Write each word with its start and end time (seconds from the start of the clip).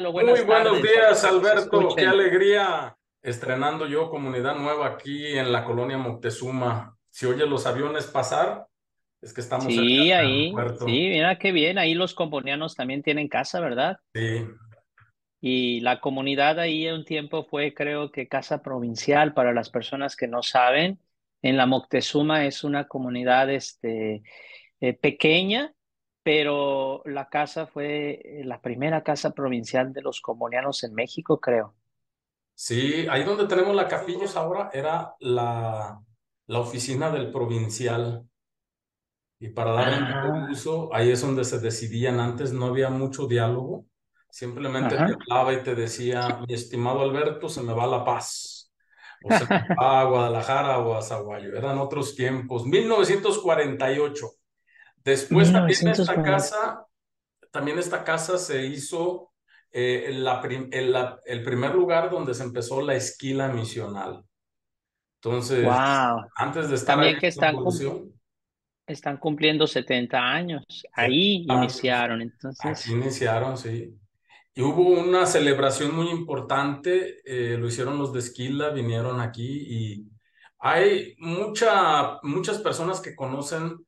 Muy 0.00 0.40
buenos 0.42 0.82
días, 0.82 1.22
Alberto. 1.24 1.94
Qué 1.94 2.04
alegría 2.04 2.96
estrenando 3.22 3.86
yo 3.86 4.10
comunidad 4.10 4.56
nueva 4.56 4.88
aquí 4.88 5.38
en 5.38 5.52
la 5.52 5.64
colonia 5.64 5.96
Moctezuma. 5.96 6.96
Si 7.10 7.26
oyes 7.26 7.48
los 7.48 7.64
aviones 7.64 8.06
pasar, 8.06 8.66
es 9.22 9.32
que 9.32 9.40
estamos 9.40 9.66
sí, 9.66 10.10
ahí, 10.10 10.52
sí, 10.80 10.86
mira 10.86 11.38
qué 11.38 11.52
bien. 11.52 11.78
Ahí 11.78 11.94
los 11.94 12.12
componianos 12.12 12.74
también 12.74 13.04
tienen 13.04 13.28
casa, 13.28 13.60
¿verdad? 13.60 13.98
Sí. 14.12 14.44
Y 15.40 15.80
la 15.80 16.00
comunidad 16.00 16.58
ahí 16.58 16.88
un 16.88 17.04
tiempo 17.04 17.44
fue, 17.44 17.72
creo 17.72 18.10
que, 18.10 18.26
casa 18.26 18.62
provincial 18.62 19.32
para 19.32 19.52
las 19.52 19.70
personas 19.70 20.16
que 20.16 20.26
no 20.26 20.42
saben. 20.42 20.98
En 21.40 21.56
la 21.56 21.66
Moctezuma 21.66 22.46
es 22.46 22.64
una 22.64 22.88
comunidad 22.88 23.48
este, 23.48 24.24
eh, 24.80 24.92
pequeña, 24.94 25.72
pero 26.24 27.02
la 27.06 27.28
casa 27.30 27.66
fue 27.68 28.40
eh, 28.40 28.44
la 28.44 28.60
primera 28.62 29.04
casa 29.04 29.32
provincial 29.32 29.92
de 29.94 30.02
los 30.02 30.20
comunianos 30.22 30.84
en 30.84 30.94
México, 30.94 31.40
creo. 31.40 31.74
Sí, 32.56 33.06
ahí 33.10 33.24
donde 33.24 33.46
tenemos 33.46 33.74
la 33.76 33.86
capilla 33.88 34.26
ahora 34.36 34.70
era 34.72 35.14
la, 35.20 36.00
la 36.46 36.58
oficina 36.60 37.10
del 37.10 37.30
provincial. 37.32 38.28
Y 39.38 39.48
para 39.50 39.72
darle 39.72 39.98
un 40.22 40.50
uso, 40.50 40.94
ahí 40.94 41.10
es 41.10 41.20
donde 41.20 41.44
se 41.44 41.58
decidían 41.60 42.20
antes, 42.20 42.52
no 42.52 42.66
había 42.66 42.88
mucho 42.90 43.26
diálogo. 43.26 43.86
Simplemente 44.30 44.98
te 44.98 45.12
hablaba 45.12 45.52
y 45.52 45.62
te 45.62 45.74
decía, 45.74 46.38
mi 46.46 46.54
estimado 46.54 47.02
Alberto, 47.02 47.48
se 47.48 47.62
me 47.62 47.72
va 47.74 47.86
la 47.86 48.04
paz. 48.04 48.72
O 49.20 49.32
se 49.32 49.44
me 49.44 49.50
va 49.80 50.00
a 50.00 50.04
Guadalajara 50.04 50.78
o 50.78 50.94
a 50.96 51.02
Zaguayo. 51.02 51.56
Eran 51.56 51.78
otros 51.78 52.14
tiempos. 52.14 52.64
1948. 52.66 54.28
Después 55.04 55.52
también 55.52 55.88
esta 55.88 56.22
casa, 56.22 56.86
también 57.50 57.78
esta 57.78 58.04
casa 58.04 58.38
se 58.38 58.64
hizo 58.66 59.32
eh, 59.70 60.06
el 61.26 61.42
primer 61.42 61.74
lugar 61.74 62.10
donde 62.10 62.32
se 62.32 62.42
empezó 62.42 62.80
la 62.80 62.94
esquila 62.94 63.48
misional. 63.48 64.24
Entonces, 65.22 65.66
antes 66.36 66.68
de 66.68 66.74
estar 66.74 66.96
también 66.96 67.18
que 67.18 67.28
están, 67.28 67.56
están 68.86 69.16
cumpliendo 69.16 69.66
70 69.66 70.18
años. 70.18 70.64
Ahí 70.92 71.46
iniciaron, 71.48 72.20
entonces. 72.20 72.86
iniciaron, 72.88 73.56
sí. 73.56 73.98
Y 74.54 74.62
hubo 74.62 74.82
una 74.82 75.26
celebración 75.26 75.96
muy 75.96 76.10
importante, 76.10 77.22
eh, 77.24 77.56
lo 77.58 77.66
hicieron 77.66 77.98
los 77.98 78.12
de 78.12 78.20
Esquila, 78.20 78.70
vinieron 78.70 79.20
aquí 79.20 79.66
y 79.68 80.08
hay 80.58 81.14
mucha, 81.18 82.20
muchas 82.22 82.58
personas 82.58 83.00
que 83.00 83.16
conocen 83.16 83.84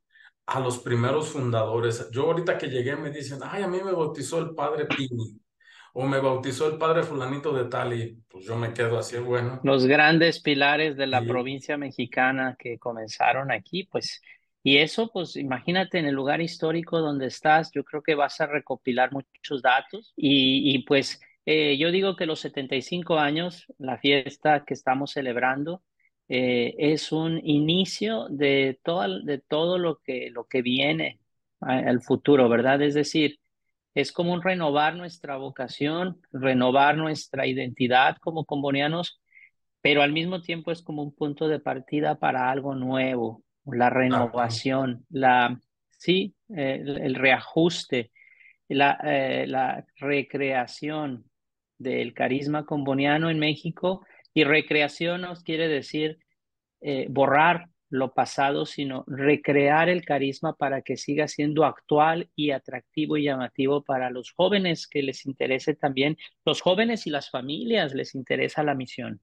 a 0.47 0.61
los 0.61 0.79
primeros 0.79 1.29
fundadores. 1.31 2.09
Yo 2.11 2.25
ahorita 2.25 2.57
que 2.57 2.69
llegué 2.69 2.97
me 2.97 3.11
dicen, 3.11 3.41
ay, 3.43 3.63
a 3.63 3.69
mí 3.69 3.79
me 3.85 3.93
bautizó 3.93 4.39
el 4.39 4.55
padre 4.55 4.87
Pini 4.87 5.41
o 5.95 6.07
me 6.07 6.21
bautizó 6.21 6.69
el 6.71 6.79
padre 6.79 7.03
fulanito 7.03 7.53
de 7.53 7.65
tal 7.65 7.93
y 7.95 8.23
pues 8.29 8.45
yo 8.45 8.57
me 8.57 8.73
quedo 8.73 8.99
así, 8.99 9.17
bueno. 9.19 9.61
Los 9.65 9.87
grandes 9.87 10.41
pilares 10.41 10.97
de 10.97 11.07
la 11.07 11.23
provincia 11.23 11.77
mexicana 11.77 12.57
que 12.59 12.79
comenzaron 12.79 13.51
aquí, 13.51 13.85
pues 13.85 14.21
y 14.63 14.79
eso, 14.79 15.13
pues 15.13 15.37
imagínate 15.37 15.99
en 15.99 16.07
el 16.07 16.15
lugar 16.17 16.41
histórico 16.41 16.99
donde 16.99 17.29
estás, 17.29 17.71
yo 17.73 17.85
creo 17.85 18.03
que 18.03 18.17
vas 18.17 18.41
a 18.41 18.47
recopilar 18.47 19.13
muchos 19.13 19.63
datos 19.63 20.13
y, 20.17 20.75
y 20.75 20.81
pues 20.81 21.21
eh, 21.47 21.79
yo 21.79 21.93
digo 21.93 22.17
que 22.17 22.27
los 22.27 22.41
75 22.41 23.17
años, 23.17 23.73
la 23.79 23.97
fiesta 23.97 24.65
que 24.67 24.75
estamos 24.75 25.13
celebrando, 25.13 25.83
eh, 26.29 26.75
es 26.79 27.13
un 27.13 27.41
inicio 27.45 28.27
de 28.29 28.79
todo, 28.83 29.23
de 29.23 29.39
todo 29.39 29.79
lo, 29.79 29.99
que, 29.99 30.31
lo 30.31 30.45
que 30.47 30.63
viene 30.63 31.21
al 31.61 32.03
futuro, 32.03 32.49
¿verdad? 32.49 32.83
Es 32.83 32.95
decir, 32.95 33.39
es 33.95 34.13
como 34.13 34.35
un 34.35 34.43
renovar 34.43 34.95
nuestra 34.95 35.37
vocación, 35.37 36.21
renovar 36.31 36.97
nuestra 36.99 37.47
identidad 37.47 38.19
como 38.21 38.45
combonianos, 38.45 39.21
pero 39.81 40.03
al 40.03 40.13
mismo 40.13 40.43
tiempo 40.43 40.71
es 40.71 40.83
como 40.83 41.03
un 41.03 41.15
punto 41.15 41.49
de 41.49 41.61
partida 41.61 42.19
para 42.19 42.51
algo 42.51 42.75
nuevo, 42.75 43.43
la 43.65 43.89
renovación, 43.89 45.07
la, 45.09 45.59
sí, 45.97 46.35
el, 46.49 47.15
reajuste, 47.15 48.11
la, 48.69 48.99
eh, 49.03 49.47
la 49.47 49.87
recreación 49.97 51.25
del 51.79 52.15
carisma 52.15 52.67
comboniano 52.67 53.31
en 53.31 53.39
México. 53.39 54.05
Y 54.37 54.45
recreación 54.45 55.23
nos 55.23 55.43
quiere 55.43 55.67
decir 55.67 56.19
eh, 56.83 57.07
borrar 57.09 57.71
lo 57.89 58.13
pasado, 58.13 58.67
sino 58.67 59.03
recrear 59.07 59.89
el 59.89 60.05
carisma 60.05 60.53
para 60.53 60.83
que 60.83 60.99
siga 60.99 61.27
siendo 61.27 61.65
actual 61.65 62.29
y 62.37 62.51
atractivo 62.51 63.17
y 63.17 63.25
llamativo 63.25 63.83
para 63.83 64.11
los 64.11 64.33
jóvenes 64.33 64.87
que 64.89 65.03
les 65.03 65.25
interese 65.25 65.75
también, 65.75 66.19
los 66.45 66.61
jóvenes 66.61 67.07
y 67.07 67.11
las 67.11 67.31
familias 67.31 67.95
les 67.95 68.15
interesa 68.15 68.63
la 68.63 68.75
misión. 68.75 69.23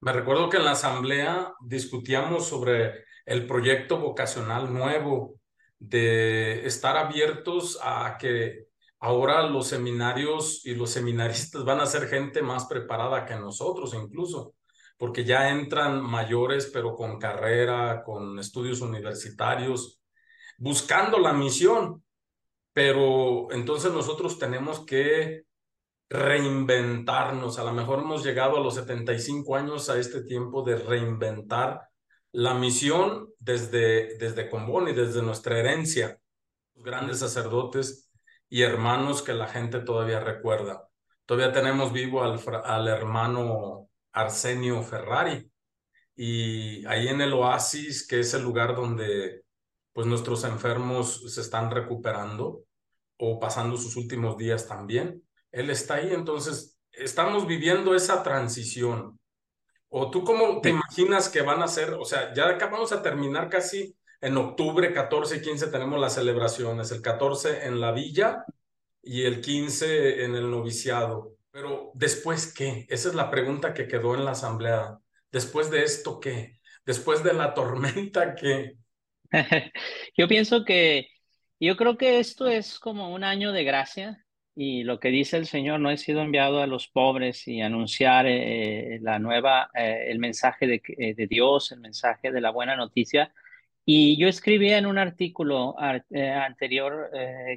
Me 0.00 0.14
recuerdo 0.14 0.48
que 0.48 0.56
en 0.56 0.64
la 0.64 0.70
asamblea 0.70 1.52
discutíamos 1.60 2.48
sobre 2.48 3.04
el 3.26 3.46
proyecto 3.46 3.98
vocacional 3.98 4.72
nuevo 4.72 5.38
de 5.78 6.64
estar 6.64 6.96
abiertos 6.96 7.78
a 7.82 8.16
que 8.18 8.71
ahora 9.02 9.42
los 9.48 9.66
seminarios 9.66 10.64
y 10.64 10.76
los 10.76 10.90
seminaristas 10.90 11.64
van 11.64 11.80
a 11.80 11.86
ser 11.86 12.06
gente 12.06 12.40
más 12.40 12.66
preparada 12.66 13.26
que 13.26 13.34
nosotros 13.34 13.94
incluso, 13.94 14.54
porque 14.96 15.24
ya 15.24 15.50
entran 15.50 16.00
mayores 16.00 16.70
pero 16.72 16.94
con 16.94 17.18
carrera, 17.18 18.04
con 18.04 18.38
estudios 18.38 18.80
universitarios, 18.80 20.00
buscando 20.56 21.18
la 21.18 21.32
misión. 21.32 22.04
Pero 22.72 23.52
entonces 23.52 23.92
nosotros 23.92 24.38
tenemos 24.38 24.86
que 24.86 25.42
reinventarnos. 26.08 27.58
A 27.58 27.64
lo 27.64 27.72
mejor 27.72 27.98
hemos 27.98 28.24
llegado 28.24 28.56
a 28.56 28.60
los 28.60 28.76
75 28.76 29.56
años 29.56 29.90
a 29.90 29.98
este 29.98 30.22
tiempo 30.22 30.62
de 30.62 30.76
reinventar 30.76 31.82
la 32.30 32.54
misión 32.54 33.28
desde, 33.40 34.16
desde 34.16 34.48
y 34.48 34.92
desde 34.94 35.22
nuestra 35.22 35.58
herencia, 35.58 36.18
los 36.74 36.84
grandes 36.84 37.18
sacerdotes 37.18 38.11
y 38.52 38.64
hermanos 38.64 39.22
que 39.22 39.32
la 39.32 39.48
gente 39.48 39.80
todavía 39.80 40.20
recuerda. 40.20 40.86
Todavía 41.24 41.54
tenemos 41.54 41.90
vivo 41.90 42.22
al, 42.22 42.38
al 42.66 42.86
hermano 42.86 43.88
Arsenio 44.12 44.82
Ferrari 44.82 45.50
y 46.14 46.84
ahí 46.84 47.08
en 47.08 47.22
el 47.22 47.32
oasis, 47.32 48.06
que 48.06 48.20
es 48.20 48.34
el 48.34 48.42
lugar 48.42 48.76
donde 48.76 49.46
pues 49.94 50.06
nuestros 50.06 50.44
enfermos 50.44 51.32
se 51.32 51.40
están 51.40 51.70
recuperando 51.70 52.64
o 53.16 53.40
pasando 53.40 53.78
sus 53.78 53.96
últimos 53.96 54.36
días 54.36 54.68
también. 54.68 55.26
Él 55.50 55.70
está 55.70 55.94
ahí, 55.94 56.12
entonces 56.12 56.78
estamos 56.92 57.46
viviendo 57.46 57.94
esa 57.94 58.22
transición 58.22 59.18
¿O 59.94 60.10
tú 60.10 60.24
cómo 60.24 60.62
te 60.62 60.70
imaginas 60.70 61.28
que 61.28 61.42
van 61.42 61.62
a 61.62 61.68
ser? 61.68 61.92
O 61.92 62.04
sea, 62.06 62.32
ya 62.32 62.48
acá 62.48 62.68
vamos 62.68 62.92
a 62.92 63.02
terminar 63.02 63.50
casi 63.50 63.94
en 64.22 64.36
octubre, 64.36 64.92
14 64.92 65.36
y 65.36 65.42
15 65.42 65.66
tenemos 65.66 66.00
las 66.00 66.14
celebraciones, 66.14 66.92
el 66.92 67.02
14 67.02 67.66
en 67.66 67.80
la 67.80 67.90
villa 67.90 68.44
y 69.02 69.24
el 69.24 69.40
15 69.40 70.24
en 70.24 70.36
el 70.36 70.48
noviciado. 70.48 71.36
Pero 71.50 71.90
después 71.94 72.54
qué? 72.54 72.86
Esa 72.88 73.08
es 73.08 73.14
la 73.16 73.30
pregunta 73.30 73.74
que 73.74 73.88
quedó 73.88 74.14
en 74.14 74.24
la 74.24 74.30
asamblea. 74.30 74.98
Después 75.32 75.70
de 75.70 75.82
esto 75.82 76.20
qué? 76.20 76.60
Después 76.86 77.24
de 77.24 77.34
la 77.34 77.52
tormenta 77.52 78.36
qué? 78.36 78.76
yo 80.16 80.28
pienso 80.28 80.64
que, 80.64 81.08
yo 81.58 81.76
creo 81.76 81.98
que 81.98 82.20
esto 82.20 82.46
es 82.46 82.78
como 82.78 83.12
un 83.12 83.24
año 83.24 83.50
de 83.50 83.64
gracia 83.64 84.24
y 84.54 84.84
lo 84.84 85.00
que 85.00 85.08
dice 85.08 85.36
el 85.36 85.46
Señor, 85.46 85.80
no 85.80 85.90
he 85.90 85.96
sido 85.96 86.22
enviado 86.22 86.60
a 86.60 86.66
los 86.68 86.86
pobres 86.86 87.48
y 87.48 87.60
anunciar 87.60 88.26
eh, 88.28 88.98
la 89.02 89.18
nueva, 89.18 89.70
eh, 89.74 90.04
el 90.08 90.20
mensaje 90.20 90.66
de, 90.66 90.82
eh, 90.98 91.14
de, 91.14 91.26
Dios, 91.26 91.72
el 91.72 91.80
mensaje 91.80 92.30
de 92.30 92.40
la 92.40 92.50
buena 92.50 92.76
noticia. 92.76 93.32
Y 93.84 94.16
yo 94.16 94.28
escribí 94.28 94.70
en 94.70 94.86
un 94.86 94.98
artículo 94.98 95.74
anterior 95.78 97.10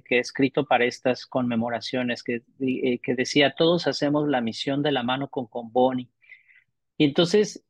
que 0.05 0.17
he 0.17 0.19
escrito 0.19 0.65
para 0.65 0.85
estas 0.85 1.27
conmemoraciones 1.27 2.23
que, 2.23 2.41
que 2.57 3.15
decía, 3.15 3.53
todos 3.55 3.85
hacemos 3.85 4.27
la 4.27 4.41
misión 4.41 4.81
de 4.81 4.91
la 4.91 5.03
mano 5.03 5.29
con 5.29 5.45
Comboni. 5.45 6.09
Y 6.97 7.05
entonces 7.05 7.65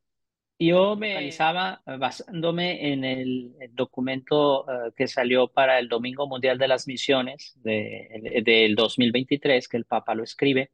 yo 0.58 0.96
me 0.96 1.12
realizaba 1.12 1.82
eh, 1.86 1.96
basándome 1.98 2.92
en 2.92 3.04
el, 3.04 3.54
documento 3.72 4.64
eh, 4.70 4.92
que 4.96 5.06
salió 5.06 5.48
para 5.48 5.78
el 5.78 5.88
Domingo 5.88 6.26
Mundial 6.26 6.56
de 6.58 6.68
las 6.68 6.86
Misiones 6.86 7.52
de, 7.62 8.42
del 8.44 8.74
2023, 8.74 9.68
que 9.68 9.76
el 9.76 9.84
Papa 9.84 10.14
lo 10.14 10.24
escribe, 10.24 10.70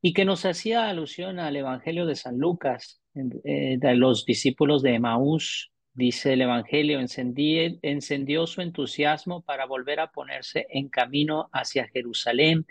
y 0.00 0.14
que 0.14 0.24
nos 0.24 0.46
hacía 0.46 0.88
alusión 0.88 1.38
al 1.38 1.56
Evangelio 1.56 2.06
de 2.06 2.16
San 2.16 2.38
Lucas, 2.38 3.02
eh, 3.14 3.76
de 3.78 3.94
los 3.94 4.24
discípulos 4.24 4.82
de 4.82 4.94
Emaús. 4.94 5.70
Dice 6.00 6.32
el 6.32 6.40
Evangelio, 6.40 6.98
encendió 6.98 8.46
su 8.46 8.62
entusiasmo 8.62 9.42
para 9.42 9.66
volver 9.66 10.00
a 10.00 10.10
ponerse 10.10 10.66
en 10.70 10.88
camino 10.88 11.50
hacia 11.52 11.88
Jerusalén 11.88 12.64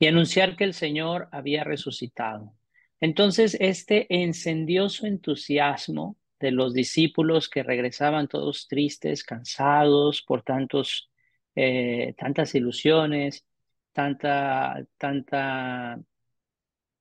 y 0.00 0.08
anunciar 0.08 0.56
que 0.56 0.64
el 0.64 0.74
Señor 0.74 1.28
había 1.30 1.62
resucitado. 1.62 2.54
Entonces, 3.00 3.56
este 3.60 4.12
encendió 4.12 4.88
su 4.88 5.06
entusiasmo 5.06 6.16
de 6.40 6.50
los 6.50 6.74
discípulos 6.74 7.48
que 7.48 7.62
regresaban 7.62 8.26
todos 8.26 8.66
tristes, 8.66 9.22
cansados 9.22 10.22
por 10.22 10.42
tantos, 10.42 11.08
eh, 11.54 12.14
tantas 12.18 12.52
ilusiones, 12.56 13.46
tanta, 13.92 14.84
tanta 14.98 16.00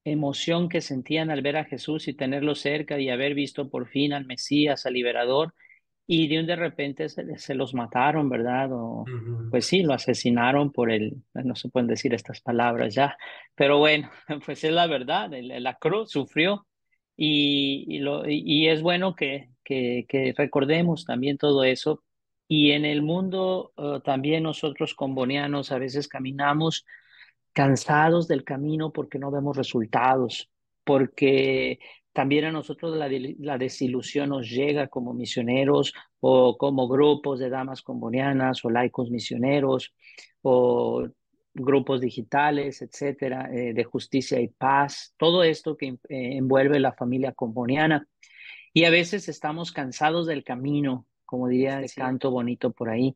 emoción 0.05 0.69
que 0.69 0.81
sentían 0.81 1.31
al 1.31 1.41
ver 1.41 1.57
a 1.57 1.65
Jesús 1.65 2.07
y 2.07 2.13
tenerlo 2.13 2.55
cerca 2.55 2.99
y 2.99 3.09
haber 3.09 3.33
visto 3.33 3.69
por 3.69 3.87
fin 3.87 4.13
al 4.13 4.25
Mesías, 4.25 4.85
al 4.85 4.93
liberador, 4.93 5.53
y 6.07 6.27
de 6.27 6.39
un 6.39 6.45
de 6.45 6.55
repente 6.55 7.09
se, 7.09 7.55
los 7.55 7.73
mataron, 7.73 8.29
¿verdad? 8.29 8.71
O, 8.71 9.05
Pues 9.49 9.65
sí, 9.65 9.81
lo 9.81 9.93
asesinaron 9.93 10.71
por 10.71 10.91
el, 10.91 11.23
no 11.33 11.55
se 11.55 11.69
pueden 11.69 11.87
decir 11.87 12.13
estas 12.13 12.41
palabras 12.41 12.93
ya, 12.93 13.17
pero 13.55 13.79
bueno, 13.79 14.09
pues 14.45 14.63
es 14.63 14.71
la 14.71 14.85
verdad, 14.85 15.31
la 15.31 15.73
cruz 15.75 16.11
sufrió 16.11 16.67
y, 17.17 17.85
y, 17.87 17.99
lo, 17.99 18.23
y 18.27 18.67
es 18.67 18.83
bueno 18.83 19.15
que, 19.15 19.49
que, 19.63 20.05
que, 20.07 20.33
recordemos 20.37 21.05
también 21.05 21.37
todo 21.37 21.63
eso. 21.63 22.03
Y 22.47 22.71
en 22.71 22.85
el 22.85 23.01
mundo 23.01 23.73
uh, 23.75 23.99
también 24.01 24.43
nosotros 24.43 24.93
con 24.93 25.15
bonianos 25.15 25.71
a 25.71 25.79
veces 25.79 26.07
caminamos 26.07 26.85
cansados 27.55 28.27
del 28.27 28.43
camino 28.43 28.91
porque 28.91 29.17
no 29.17 29.31
vemos 29.31 29.55
resultados, 29.55 30.51
porque 30.83 31.79
también 32.11 32.43
a 32.45 32.51
nosotros 32.51 32.97
la, 32.97 33.09
la, 33.39 33.57
desilusión 33.57 34.29
nos 34.29 34.49
llega 34.49 34.89
como 34.89 35.13
misioneros 35.13 35.93
o 36.19 36.57
como 36.57 36.89
grupos 36.89 37.39
de 37.39 37.49
damas 37.49 37.81
combonianas 37.81 38.63
o 38.65 38.69
laicos 38.69 39.09
misioneros 39.09 39.93
o 40.41 41.07
grupos 41.53 42.01
digitales, 42.01 42.81
etcétera, 42.81 43.49
eh, 43.53 43.73
de 43.73 43.83
justicia 43.85 44.41
y 44.41 44.49
paz, 44.49 45.13
todo 45.17 45.41
esto 45.41 45.77
que 45.77 45.87
eh, 45.87 45.97
envuelve 46.09 46.81
la 46.81 46.91
familia 46.91 47.31
comboniana. 47.31 48.05
Y 48.73 48.83
a 48.83 48.89
veces 48.89 49.29
estamos 49.29 49.71
cansados 49.71 50.27
del 50.27 50.43
camino, 50.43 51.07
como 51.23 51.47
diría 51.47 51.79
el 51.79 51.89
canto 51.93 52.31
bonito 52.31 52.71
por 52.71 52.89
ahí, 52.89 53.15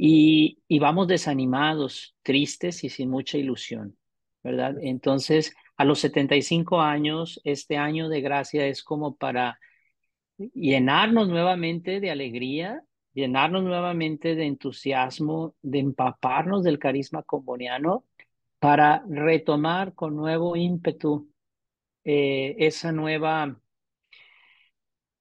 y, 0.00 0.60
y 0.68 0.78
vamos 0.78 1.08
desanimados, 1.08 2.14
tristes 2.22 2.84
y 2.84 2.88
sin 2.88 3.10
mucha 3.10 3.36
ilusión, 3.36 3.98
¿verdad? 4.44 4.76
Entonces, 4.80 5.56
a 5.76 5.84
los 5.84 5.98
75 5.98 6.80
años, 6.80 7.40
este 7.42 7.76
año 7.76 8.08
de 8.08 8.20
gracia 8.20 8.68
es 8.68 8.84
como 8.84 9.16
para 9.16 9.58
llenarnos 10.54 11.28
nuevamente 11.28 11.98
de 11.98 12.12
alegría, 12.12 12.84
llenarnos 13.12 13.64
nuevamente 13.64 14.36
de 14.36 14.46
entusiasmo, 14.46 15.56
de 15.62 15.80
empaparnos 15.80 16.62
del 16.62 16.78
carisma 16.78 17.24
comboniano 17.24 18.04
para 18.60 19.02
retomar 19.08 19.94
con 19.94 20.14
nuevo 20.14 20.54
ímpetu 20.54 21.28
eh, 22.04 22.54
esa 22.58 22.92
nueva, 22.92 23.60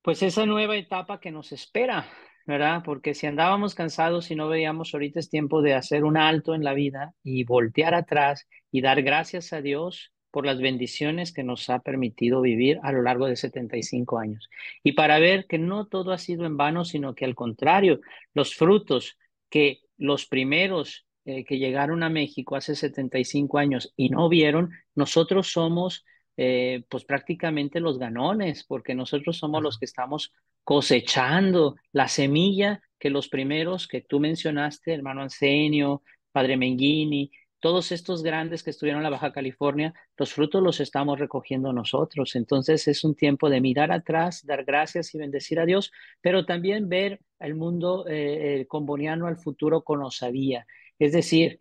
pues 0.03 0.21
esa 0.21 0.45
nueva 0.45 0.77
etapa 0.77 1.19
que 1.19 1.31
nos 1.31 1.51
espera, 1.51 2.07
¿verdad? 2.47 2.81
Porque 2.85 3.13
si 3.13 3.27
andábamos 3.27 3.75
cansados 3.75 4.31
y 4.31 4.35
no 4.35 4.47
veíamos, 4.47 4.93
ahorita 4.93 5.19
es 5.19 5.29
tiempo 5.29 5.61
de 5.61 5.73
hacer 5.73 6.05
un 6.05 6.15
alto 6.15 6.55
en 6.55 6.63
la 6.63 6.73
vida 6.73 7.13
y 7.21 7.43
voltear 7.43 7.93
atrás 7.93 8.47
y 8.71 8.81
dar 8.81 9.03
gracias 9.03 9.51
a 9.51 9.61
Dios 9.61 10.13
por 10.31 10.45
las 10.45 10.59
bendiciones 10.61 11.33
que 11.33 11.43
nos 11.43 11.69
ha 11.69 11.79
permitido 11.79 12.39
vivir 12.41 12.79
a 12.83 12.93
lo 12.93 13.01
largo 13.01 13.27
de 13.27 13.35
75 13.35 14.17
años. 14.17 14.49
Y 14.81 14.93
para 14.93 15.19
ver 15.19 15.45
que 15.45 15.57
no 15.57 15.87
todo 15.87 16.13
ha 16.13 16.17
sido 16.17 16.45
en 16.45 16.55
vano, 16.55 16.85
sino 16.85 17.15
que 17.15 17.25
al 17.25 17.35
contrario, 17.35 17.99
los 18.33 18.55
frutos 18.55 19.17
que 19.49 19.81
los 19.97 20.25
primeros 20.25 21.05
eh, 21.25 21.43
que 21.43 21.57
llegaron 21.57 22.01
a 22.01 22.09
México 22.09 22.55
hace 22.55 22.75
75 22.75 23.57
años 23.57 23.93
y 23.97 24.09
no 24.09 24.29
vieron, 24.29 24.71
nosotros 24.95 25.51
somos 25.51 26.05
eh, 26.37 26.83
pues 26.87 27.03
prácticamente 27.03 27.81
los 27.81 27.99
ganones, 27.99 28.63
porque 28.63 28.95
nosotros 28.95 29.37
somos 29.37 29.61
los 29.61 29.77
que 29.77 29.85
estamos 29.85 30.31
cosechando 30.67 31.77
la 31.93 32.09
semilla 32.09 32.81
que 32.99 33.09
los 33.09 33.29
primeros 33.29 33.87
que 33.87 34.01
tú 34.01 34.19
mencionaste, 34.19 34.93
hermano 34.93 35.21
Ansenio, 35.21 36.03
padre 36.33 36.57
Menghini, 36.57 37.31
todos 37.61 37.93
estos 37.93 38.21
grandes 38.21 38.63
que 38.63 38.71
estuvieron 38.71 38.99
en 38.99 39.05
la 39.05 39.09
Baja 39.09 39.31
California, 39.31 39.93
los 40.17 40.33
frutos 40.33 40.61
los 40.61 40.81
estamos 40.81 41.19
recogiendo 41.19 41.71
nosotros. 41.71 42.35
Entonces 42.35 42.85
es 42.89 43.05
un 43.05 43.15
tiempo 43.15 43.49
de 43.49 43.61
mirar 43.61 43.93
atrás, 43.93 44.45
dar 44.45 44.65
gracias 44.65 45.15
y 45.15 45.17
bendecir 45.17 45.57
a 45.61 45.65
Dios, 45.65 45.93
pero 46.19 46.45
también 46.45 46.89
ver 46.89 47.21
el 47.39 47.55
mundo 47.55 48.03
eh, 48.09 48.65
comboniano 48.67 49.27
al 49.27 49.37
futuro 49.37 49.85
con 49.85 50.03
osadía. 50.03 50.67
Es 50.99 51.13
decir, 51.13 51.59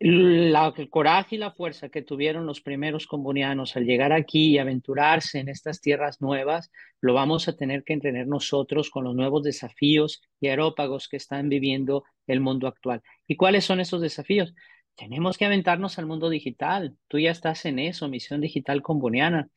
la, 0.00 0.72
el 0.76 0.90
coraje 0.90 1.36
y 1.36 1.38
la 1.38 1.52
fuerza 1.52 1.90
que 1.90 2.02
tuvieron 2.02 2.46
los 2.46 2.60
primeros 2.60 3.06
combonianos 3.06 3.76
al 3.76 3.84
llegar 3.84 4.12
aquí 4.12 4.48
y 4.48 4.58
aventurarse 4.58 5.38
en 5.38 5.48
estas 5.48 5.80
tierras 5.80 6.20
nuevas, 6.20 6.72
lo 7.00 7.14
vamos 7.14 7.46
a 7.48 7.56
tener 7.56 7.84
que 7.84 7.92
entrenar 7.92 8.26
nosotros 8.26 8.90
con 8.90 9.04
los 9.04 9.14
nuevos 9.14 9.42
desafíos 9.42 10.22
y 10.40 10.48
aerópagos 10.48 11.06
que 11.08 11.18
están 11.18 11.48
viviendo 11.48 12.04
el 12.26 12.40
mundo 12.40 12.66
actual. 12.66 13.02
¿Y 13.26 13.36
cuáles 13.36 13.64
son 13.64 13.80
esos 13.80 14.00
desafíos? 14.00 14.54
tenemos 15.00 15.38
que 15.38 15.46
aventarnos 15.46 15.98
al 15.98 16.04
mundo 16.04 16.28
digital. 16.28 16.94
Tú 17.08 17.18
ya 17.18 17.30
estás 17.30 17.64
en 17.64 17.78
eso, 17.78 18.06
misión 18.08 18.42
digital 18.42 18.82
comboniana. 18.82 19.48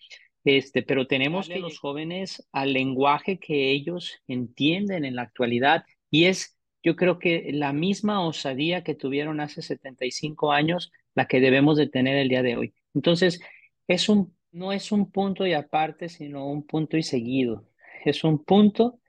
Este, 0.46 0.84
pero 0.84 1.06
tenemos 1.06 1.50
que 1.50 1.60
los 1.60 1.80
jóvenes 1.80 2.48
al 2.54 2.72
lenguaje 2.72 3.40
que 3.40 3.72
ellos 3.72 4.22
entienden 4.28 5.04
en 5.04 5.16
la 5.16 5.24
actualidad 5.24 5.84
y 6.10 6.26
es, 6.26 6.58
yo 6.84 6.96
creo 6.96 7.18
que 7.18 7.50
la 7.54 7.74
misma 7.74 8.26
osadía 8.26 8.84
que 8.84 8.94
tuvieron 8.94 9.40
hace 9.40 9.62
75 9.62 10.52
años, 10.52 10.92
la 11.16 11.28
que 11.28 11.40
debemos 11.40 11.78
de 11.78 11.88
tener 11.88 12.18
el 12.18 12.30
día 12.30 12.44
de 12.44 12.58
hoy. 12.58 12.74
Entonces, 12.94 13.42
es 13.88 14.10
un, 14.10 14.36
no 14.52 14.74
es 14.74 14.92
un 14.92 15.12
punto 15.12 15.48
y 15.48 15.54
aparte, 15.54 16.10
sino 16.10 16.46
un 16.48 16.68
punto 16.68 16.98
y 16.98 17.04
seguido. 17.04 17.66
Es 18.04 18.24
un 18.24 18.44
punto 18.44 19.00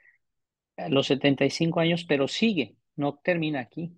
a 0.77 0.89
los 0.89 1.09
75 1.09 1.81
años, 1.81 2.05
pero 2.05 2.29
sigue, 2.29 2.77
no 2.97 3.21
termina 3.23 3.61
aquí. 3.61 3.93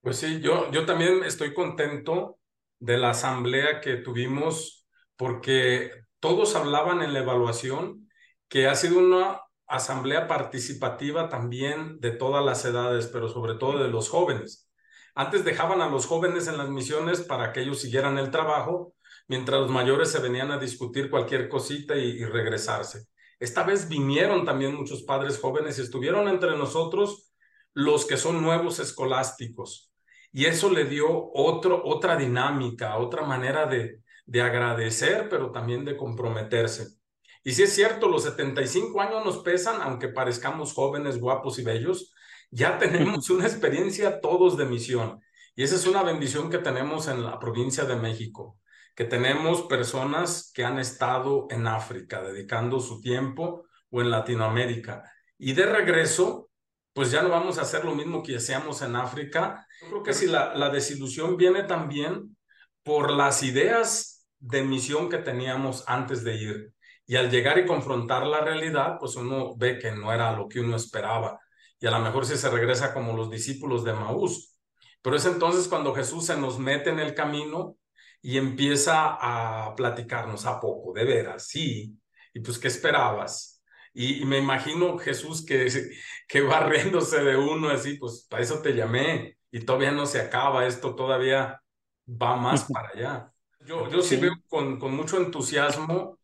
Pues 0.00 0.16
sí, 0.18 0.40
yo, 0.40 0.70
yo 0.72 0.84
también 0.84 1.22
estoy 1.24 1.54
contento 1.54 2.38
de 2.80 2.98
la 2.98 3.10
asamblea 3.10 3.80
que 3.80 3.96
tuvimos 3.96 4.86
porque 5.16 5.90
todos 6.20 6.56
hablaban 6.56 7.02
en 7.02 7.12
la 7.12 7.20
evaluación 7.20 8.08
que 8.48 8.66
ha 8.66 8.74
sido 8.74 8.98
una 8.98 9.40
asamblea 9.68 10.26
participativa 10.26 11.28
también 11.28 12.00
de 12.00 12.10
todas 12.10 12.44
las 12.44 12.64
edades, 12.64 13.08
pero 13.08 13.28
sobre 13.28 13.54
todo 13.54 13.82
de 13.82 13.88
los 13.88 14.08
jóvenes. 14.08 14.68
Antes 15.14 15.44
dejaban 15.44 15.80
a 15.80 15.88
los 15.88 16.06
jóvenes 16.06 16.48
en 16.48 16.58
las 16.58 16.68
misiones 16.68 17.20
para 17.22 17.52
que 17.52 17.60
ellos 17.60 17.80
siguieran 17.80 18.18
el 18.18 18.30
trabajo, 18.30 18.94
mientras 19.26 19.60
los 19.60 19.70
mayores 19.70 20.10
se 20.10 20.20
venían 20.20 20.50
a 20.50 20.58
discutir 20.58 21.10
cualquier 21.10 21.48
cosita 21.48 21.96
y, 21.96 22.24
regresarse. 22.24 23.06
Esta 23.38 23.62
vez 23.62 23.88
vinieron 23.88 24.44
también 24.44 24.74
muchos 24.74 25.02
padres 25.02 25.38
jóvenes 25.40 25.78
y 25.78 25.82
estuvieron 25.82 26.28
entre 26.28 26.56
nosotros 26.56 27.32
los 27.74 28.06
que 28.06 28.16
son 28.16 28.42
nuevos 28.42 28.80
escolásticos 28.80 29.88
y 30.32 30.46
eso 30.46 30.70
le 30.70 30.84
dio 30.84 31.30
otro, 31.32 31.82
otra 31.84 32.16
dinámica, 32.16 32.98
otra 32.98 33.22
manera 33.22 33.66
de, 33.66 34.02
de 34.26 34.42
agradecer, 34.42 35.28
pero 35.28 35.50
también 35.50 35.84
de 35.84 35.96
comprometerse. 35.96 36.97
Y 37.48 37.52
si 37.52 37.62
es 37.62 37.72
cierto, 37.72 38.08
los 38.08 38.24
75 38.24 39.00
años 39.00 39.24
nos 39.24 39.38
pesan, 39.38 39.80
aunque 39.80 40.08
parezcamos 40.08 40.74
jóvenes, 40.74 41.18
guapos 41.18 41.58
y 41.58 41.64
bellos, 41.64 42.12
ya 42.50 42.76
tenemos 42.78 43.30
una 43.30 43.46
experiencia 43.46 44.20
todos 44.20 44.58
de 44.58 44.66
misión. 44.66 45.18
Y 45.56 45.62
esa 45.62 45.76
es 45.76 45.86
una 45.86 46.02
bendición 46.02 46.50
que 46.50 46.58
tenemos 46.58 47.08
en 47.08 47.24
la 47.24 47.38
provincia 47.38 47.86
de 47.86 47.96
México, 47.96 48.58
que 48.94 49.06
tenemos 49.06 49.62
personas 49.62 50.52
que 50.54 50.62
han 50.62 50.78
estado 50.78 51.46
en 51.48 51.66
África 51.66 52.20
dedicando 52.20 52.80
su 52.80 53.00
tiempo 53.00 53.64
o 53.88 54.02
en 54.02 54.10
Latinoamérica. 54.10 55.10
Y 55.38 55.54
de 55.54 55.64
regreso 55.64 56.50
pues 56.92 57.10
ya 57.10 57.22
no 57.22 57.30
vamos 57.30 57.56
a 57.56 57.62
hacer 57.62 57.82
lo 57.82 57.94
mismo 57.94 58.22
que 58.22 58.36
hacíamos 58.36 58.82
en 58.82 58.94
África. 58.94 59.66
Yo 59.80 59.88
creo 59.88 60.02
que 60.02 60.12
si 60.12 60.26
la, 60.26 60.54
la 60.54 60.68
desilusión 60.68 61.38
viene 61.38 61.62
también 61.62 62.36
por 62.82 63.10
las 63.10 63.42
ideas 63.42 64.28
de 64.38 64.64
misión 64.64 65.08
que 65.08 65.16
teníamos 65.16 65.82
antes 65.86 66.22
de 66.24 66.34
ir. 66.36 66.74
Y 67.08 67.16
al 67.16 67.30
llegar 67.30 67.58
y 67.58 67.64
confrontar 67.64 68.26
la 68.26 68.42
realidad, 68.42 68.98
pues 69.00 69.16
uno 69.16 69.56
ve 69.56 69.78
que 69.78 69.90
no 69.90 70.12
era 70.12 70.30
lo 70.32 70.46
que 70.46 70.60
uno 70.60 70.76
esperaba. 70.76 71.40
Y 71.80 71.86
a 71.86 71.90
lo 71.90 72.00
mejor 72.00 72.26
si 72.26 72.36
se 72.36 72.50
regresa 72.50 72.92
como 72.92 73.16
los 73.16 73.30
discípulos 73.30 73.82
de 73.82 73.94
Maús. 73.94 74.58
Pero 75.00 75.16
es 75.16 75.24
entonces 75.24 75.68
cuando 75.68 75.94
Jesús 75.94 76.26
se 76.26 76.36
nos 76.36 76.58
mete 76.58 76.90
en 76.90 76.98
el 77.00 77.14
camino 77.14 77.78
y 78.20 78.36
empieza 78.36 79.16
a 79.18 79.74
platicarnos 79.74 80.44
a 80.44 80.60
poco, 80.60 80.92
de 80.92 81.04
veras, 81.04 81.46
sí. 81.46 81.98
Y 82.34 82.40
pues, 82.40 82.58
¿qué 82.58 82.68
esperabas? 82.68 83.62
Y, 83.94 84.26
me 84.26 84.36
imagino 84.36 84.98
Jesús 84.98 85.46
que, 85.46 85.66
que 86.28 86.42
va 86.42 86.60
riéndose 86.60 87.24
de 87.24 87.38
uno 87.38 87.70
así, 87.70 87.94
pues 87.96 88.26
para 88.28 88.42
eso 88.42 88.60
te 88.60 88.74
llamé 88.74 89.38
y 89.50 89.60
todavía 89.60 89.92
no 89.92 90.04
se 90.04 90.20
acaba, 90.20 90.66
esto 90.66 90.94
todavía 90.94 91.62
va 92.06 92.36
más 92.36 92.64
para 92.70 92.90
allá. 92.90 93.32
Yo, 93.66 93.88
yo 93.88 94.02
sí, 94.02 94.16
veo 94.16 94.34
con, 94.46 94.78
con, 94.78 94.94
mucho 94.94 95.16
entusiasmo 95.16 96.17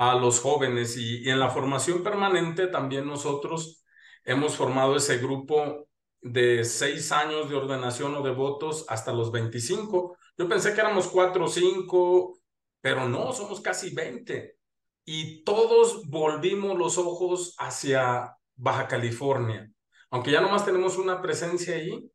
a 0.00 0.14
los 0.14 0.40
jóvenes 0.40 0.96
y, 0.96 1.28
en 1.28 1.38
la 1.38 1.50
formación 1.50 2.02
permanente 2.02 2.68
también 2.68 3.06
nosotros 3.06 3.84
hemos 4.24 4.56
formado 4.56 4.96
ese 4.96 5.18
grupo 5.18 5.88
de 6.22 6.64
seis 6.64 7.12
años 7.12 7.50
de 7.50 7.56
ordenación 7.56 8.14
o 8.14 8.22
de 8.22 8.30
votos 8.30 8.86
hasta 8.88 9.12
los 9.12 9.30
25. 9.30 10.16
Yo 10.38 10.48
pensé 10.48 10.72
que 10.72 10.80
éramos 10.80 11.06
cuatro 11.08 11.44
o 11.44 11.48
cinco, 11.48 12.38
pero 12.80 13.10
no, 13.10 13.34
somos 13.34 13.60
casi 13.60 13.94
20 13.94 14.56
y 15.04 15.44
todos 15.44 16.08
volvimos 16.08 16.78
los 16.78 16.96
ojos 16.96 17.54
hacia 17.58 18.34
Baja 18.56 18.88
California. 18.88 19.70
Aunque 20.08 20.30
ya 20.30 20.40
nomás 20.40 20.64
tenemos 20.64 20.96
una 20.96 21.20
presencia 21.20 21.74
ahí, 21.74 22.10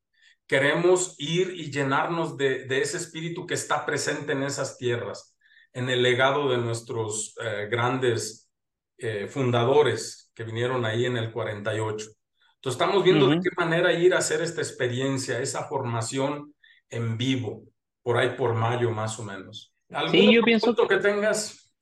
queremos 0.47 1.13
ir 1.19 1.51
y 1.55 1.71
llenarnos 1.71 2.35
de 2.35 2.81
ese 2.81 2.97
espíritu 2.97 3.45
que 3.45 3.53
está 3.53 3.85
presente 3.85 4.31
en 4.31 4.41
esas 4.41 4.79
tierras, 4.79 5.34
en 5.75 5.89
el 5.89 6.01
legado 6.01 6.49
de 6.49 6.57
nuestros 6.57 7.35
eh, 7.43 7.67
grandes 7.69 8.49
eh, 8.97 9.27
fundadores 9.27 10.31
que 10.33 10.45
vinieron 10.45 10.85
ahí 10.85 11.05
en 11.05 11.17
el 11.17 11.33
48. 11.33 12.07
Entonces 12.55 12.81
estamos 12.81 13.03
viendo 13.03 13.27
de 13.27 13.41
qué 13.41 13.49
manera 13.57 13.91
ir 13.91 14.13
a 14.13 14.19
hacer 14.19 14.41
esta 14.41 14.61
experiencia, 14.61 15.39
esa 15.39 15.65
formación 15.65 16.55
en 16.89 17.17
vivo, 17.17 17.65
por 18.01 18.17
ahí 18.17 18.29
por 18.37 18.55
mayo 18.55 18.89
más 18.91 19.19
o 19.19 19.23
menos. 19.23 19.75
¿Algún 19.89 20.11
sí, 20.11 20.33
yo 20.33 20.41
pienso 20.43 20.73
que 20.73 20.97
tengas? 20.97 21.73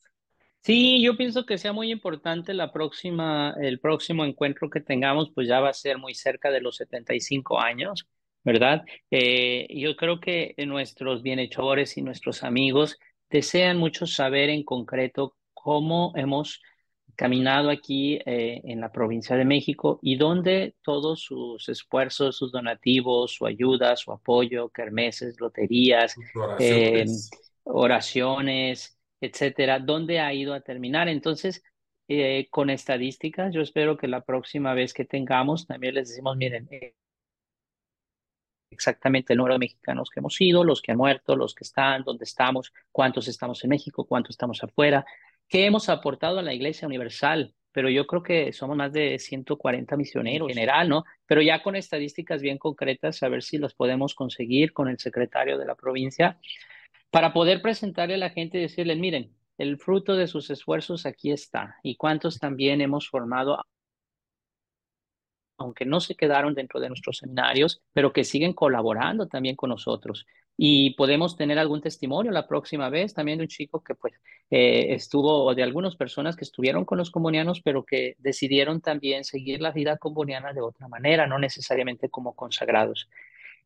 Sí, 0.64 1.04
yo 1.04 1.16
pienso 1.16 1.46
que 1.46 1.60
sea 1.60 1.72
muy 1.72 1.92
importante 1.92 2.56
la 2.56 2.72
próxima, 2.72 3.56
el 3.62 3.80
próximo 3.80 4.26
encuentro 4.26 4.72
que 4.72 4.82
tengamos, 4.82 5.32
pues 5.36 5.48
ya 5.48 5.60
va 5.60 5.70
a 5.70 5.74
ser 5.74 6.00
muy 6.00 6.16
cerca 6.16 6.50
de 6.50 6.62
los 6.62 6.78
75 6.78 7.60
años, 7.60 8.08
¿verdad? 8.44 8.84
Eh, 9.12 9.68
yo 9.70 9.96
creo 9.96 10.20
que 10.20 10.56
nuestros 10.66 11.22
bienhechores 11.22 11.96
y 11.98 12.02
nuestros 12.02 12.44
amigos 12.44 12.98
desean 13.34 13.78
mucho 13.78 14.08
saber 14.08 14.50
en 14.50 14.63
concreto 14.63 15.36
cómo 15.54 16.13
hemos 16.16 16.62
caminado 17.16 17.70
aquí 17.70 18.20
eh, 18.25 18.62
en 18.63 18.80
la 18.80 18.92
provincia 18.92 19.36
de 19.36 19.44
México 19.44 20.00
y 20.02 20.16
dónde 20.16 20.75
todos 20.82 21.22
sus 21.22 21.68
esfuerzos, 21.68 22.38
sus 22.38 22.54
donativos, 22.54 23.34
su 23.34 23.46
ayuda, 23.46 23.98
su 23.98 24.13
apoyo, 24.13 24.70
kermeses, 24.70 25.40
loterías, 25.42 26.16
oraciones, 26.34 27.30
eh, 27.34 27.38
oraciones 27.66 28.98
etcétera, 29.24 29.80
dónde 29.80 30.20
ha 30.20 30.34
ido 30.34 30.54
a 30.54 30.62
terminar. 30.62 31.08
Entonces, 31.08 31.63
eh, 32.10 32.48
con 32.50 32.70
estadísticas, 32.70 33.54
yo 33.54 33.62
espero 33.62 33.98
que 33.98 34.08
la 34.08 34.22
próxima 34.22 34.74
vez 34.74 34.94
que 34.94 35.06
tengamos 35.06 35.66
también 35.66 35.96
les 35.96 36.10
decimos, 36.10 36.36
miren, 36.36 36.68
eh, 36.72 36.96
exactamente 38.74 39.34
el 39.34 39.38
número 39.38 39.56
de 39.56 39.60
mexicanos 39.60 40.10
que 40.10 40.20
hemos 40.20 40.39
ido, 40.42 40.63
los 40.63 40.82
que 40.82 40.92
han 40.92 40.98
muerto, 40.98 41.36
los 41.36 41.56
que 41.56 41.63
están, 41.63 42.03
dónde 42.03 42.25
estamos, 42.25 42.74
cuántos 42.92 43.27
estamos 43.27 43.63
en 43.63 43.70
México, 43.70 44.06
cuántos 44.06 44.32
estamos 44.32 44.63
afuera, 44.63 45.06
qué 45.48 45.65
hemos 45.65 45.89
aportado 45.89 46.39
a 46.39 46.44
la 46.44 46.53
Iglesia 46.53 46.88
Universal. 46.88 47.53
Pero 47.72 47.89
yo 47.89 48.06
creo 48.06 48.22
que 48.22 48.53
somos 48.53 48.77
más 48.77 48.94
de 48.94 49.18
140 49.18 49.98
misioneros 49.98 50.48
en 50.48 50.53
general, 50.53 50.89
¿no? 50.89 51.06
Pero 51.25 51.42
ya 51.42 51.63
con 51.63 51.75
estadísticas 51.75 52.42
bien 52.42 52.60
concretas, 52.60 53.24
a 53.24 53.30
ver 53.30 53.42
si 53.42 53.58
las 53.58 53.74
podemos 53.74 54.13
conseguir 54.13 54.74
con 54.74 54.89
el 54.89 55.00
secretario 55.00 55.58
de 55.58 55.65
la 55.65 55.74
provincia 55.74 56.38
para 57.10 57.34
poder 57.34 57.62
presentarle 57.63 58.15
a 58.15 58.18
la 58.18 58.30
gente 58.30 58.58
y 58.60 58.62
decirle, 58.62 58.96
miren, 58.96 59.36
el 59.58 59.77
fruto 59.77 60.15
de 60.15 60.27
sus 60.27 60.50
esfuerzos 60.50 61.06
aquí 61.06 61.32
está 61.32 61.77
y 61.84 61.96
cuántos 61.96 62.39
también 62.39 62.82
hemos 62.82 63.10
formado, 63.10 63.63
aunque 65.63 65.86
no 65.86 66.00
se 66.00 66.15
quedaron 66.15 66.53
dentro 66.53 66.79
de 66.79 66.89
nuestros 66.89 67.17
seminarios, 67.17 67.82
pero 67.93 68.13
que 68.13 68.24
siguen 68.24 68.53
colaborando 68.53 69.27
también 69.27 69.55
con 69.55 69.70
nosotros. 69.70 70.25
Y 70.55 70.91
podemos 70.96 71.36
tener 71.36 71.58
algún 71.58 71.82
testimonio 71.82 72.32
la 72.32 72.48
próxima 72.48 72.89
vez 72.89 73.13
también 73.13 73.39
de 73.39 73.46
un 73.46 73.48
chico 73.48 73.84
que 73.84 73.96
pues 73.96 74.13
eh, 74.51 74.93
estuvo, 74.93 75.46
o 75.46 75.55
de 75.55 75.63
algunas 75.63 75.96
personas 75.96 76.36
que 76.36 76.43
estuvieron 76.43 76.86
con 76.86 77.00
los 77.00 77.10
comunianos, 77.10 77.62
pero 77.62 77.84
que 77.84 78.15
decidieron 78.20 78.79
también 78.82 79.24
seguir 79.24 79.62
la 79.62 79.72
vida 79.72 79.98
comuniana 79.98 80.53
de 80.53 80.62
otra 80.62 80.88
manera, 80.88 81.25
no 81.25 81.39
necesariamente 81.39 82.10
como 82.10 82.34
consagrados. 82.34 83.10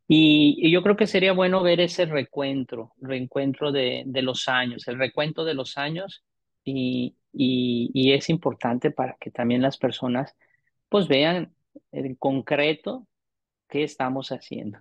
Y, 0.07 0.71
yo 0.71 0.81
creo 0.83 0.95
que 0.95 1.07
sería 1.07 1.33
bueno 1.33 1.61
ver 1.61 1.81
ese 1.81 2.05
recuentro, 2.05 2.93
reencuentro 3.01 3.71
de, 3.73 4.03
de 4.05 4.21
los 4.21 4.47
años, 4.47 4.87
el 4.87 4.97
recuento 4.97 5.43
de 5.43 5.53
los 5.53 5.77
años 5.77 6.23
y, 6.63 7.15
y, 7.33 8.13
es 8.13 8.29
importante 8.29 8.91
para 8.91 9.15
que 9.19 9.31
también 9.31 9.61
las 9.61 9.77
personas 9.77 10.35
pues 10.89 11.07
vean 11.07 11.53
en 11.91 12.15
concreto 12.15 13.07
qué 13.67 13.83
estamos 13.83 14.29
haciendo. 14.29 14.79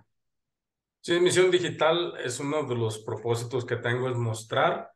Sí, 1.01 1.19
Misión 1.19 1.51
Digital 1.51 2.15
es 2.23 2.39
uno 2.39 2.63
de 2.63 2.75
los 2.75 2.99
propósitos 2.99 3.65
que 3.65 3.77
tengo, 3.77 4.09
es 4.09 4.17
mostrar 4.17 4.91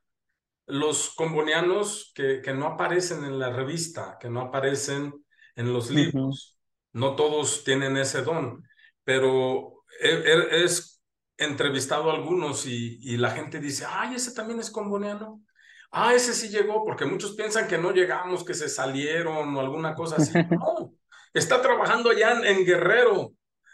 los 0.66 1.14
combonianos 1.16 2.12
que, 2.16 2.42
que 2.42 2.54
no 2.54 2.66
aparecen 2.68 3.24
en 3.24 3.40
la 3.40 3.50
revista, 3.50 4.18
que 4.20 4.30
no 4.30 4.42
aparecen 4.42 5.14
en 5.56 5.74
los 5.74 5.90
libros. 5.90 6.58
No 6.94 7.16
todos 7.16 7.64
tienen 7.64 7.98
ese 7.98 8.22
don, 8.22 8.64
pero 9.04 9.84
es 10.00 11.02
entrevistado 11.38 12.12
a 12.12 12.14
algunos 12.14 12.66
y, 12.66 13.00
y, 13.02 13.18
la 13.18 13.32
gente 13.32 13.60
dice, 13.60 13.86
ay, 13.88 14.16
ese 14.16 14.34
también 14.34 14.60
es 14.60 14.70
comboniano. 14.70 15.42
Ah, 15.92 16.14
ese 16.14 16.34
sí 16.34 16.50
llegó, 16.50 16.86
porque 16.86 17.06
muchos 17.06 17.36
piensan 17.36 17.68
que 17.68 17.78
no 17.78 17.92
llegamos, 17.92 18.46
que 18.46 18.54
se 18.54 18.70
salieron 18.70 19.56
o 19.56 19.60
alguna 19.60 19.94
cosa 19.96 20.18
así. 20.18 20.32
No, 20.50 20.94
está 21.34 21.62
trabajando 21.62 22.10
allá 22.10 22.40
en, 22.44 22.66
Guerrero, 22.66 23.34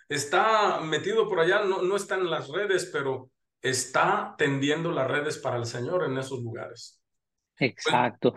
está 0.10 0.80
metido 0.82 1.28
por 1.28 1.40
allá, 1.40 1.64
no, 1.64 1.82
no 1.82 1.96
está 1.96 2.16
en 2.16 2.30
las 2.30 2.50
redes, 2.50 2.90
pero 2.92 3.30
está 3.62 4.36
tendiendo 4.38 4.92
las 4.92 5.08
redes 5.08 5.38
para 5.38 5.58
el 5.58 5.66
Señor 5.66 6.06
en 6.06 6.18
esos 6.18 6.42
lugares. 6.42 7.02
Exacto. 7.60 8.36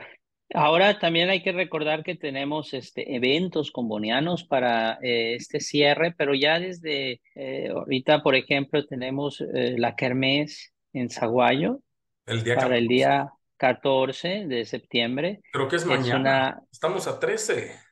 Ahora 0.53 0.99
también 0.99 1.31
hay 1.31 1.43
que 1.43 1.53
recordar 1.53 2.03
que 2.03 2.17
tenemos 2.17 2.75
este, 2.75 3.15
eventos 3.15 3.71
combonianos 3.71 4.45
para 4.45 4.99
eh, 5.01 5.35
este 5.37 5.61
cierre, 5.61 6.13
pero 6.17 6.35
ya 6.35 6.59
desde 6.59 7.21
eh, 7.37 7.69
ahorita, 7.69 8.23
por 8.23 8.35
ejemplo, 8.35 8.85
tenemos 8.85 9.41
eh, 9.41 9.77
la 9.79 9.95
Kermés 9.95 10.73
en 10.93 11.09
Zaguayo 11.09 11.81
el 12.27 12.43
día 12.43 12.57
para 12.57 12.79
el 12.79 12.89
día 12.89 13.31
14 13.59 14.47
de 14.49 14.65
septiembre. 14.65 15.41
Creo 15.53 15.69
que 15.69 15.77
es, 15.77 15.87
mañana. 15.87 16.61
Estamos 16.73 17.07
a 17.07 17.21
13. 17.21 17.90